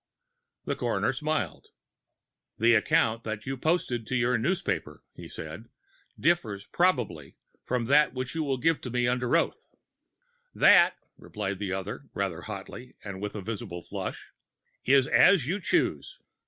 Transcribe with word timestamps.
The 0.65 0.75
coroner 0.75 1.13
smiled. 1.13 1.67
"The 2.57 2.73
account 2.73 3.23
that 3.23 3.45
you 3.45 3.55
posted 3.55 4.07
to 4.07 4.15
your 4.15 4.35
newspaper," 4.35 5.03
he 5.13 5.27
said, 5.27 5.69
"differs 6.19 6.65
probably 6.65 7.37
from 7.65 7.85
that 7.85 8.11
which 8.15 8.33
you 8.33 8.41
will 8.41 8.57
give 8.57 8.79
here 8.83 9.11
under 9.11 9.37
oath." 9.37 9.69
"That," 10.55 10.97
replied 11.19 11.59
the 11.59 11.73
other, 11.73 12.09
rather 12.15 12.41
hotly 12.41 12.95
and 13.03 13.21
with 13.21 13.35
a 13.35 13.43
visible 13.43 13.83
flush, 13.83 14.31
"is 14.85 15.05
as 15.05 15.45
you 15.45 15.59
choose. 15.61 16.17